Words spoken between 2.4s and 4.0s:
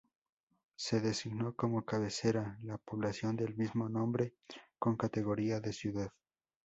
la población del mismo